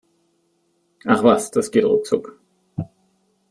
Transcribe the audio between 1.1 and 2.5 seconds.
was, das geht ruckzuck!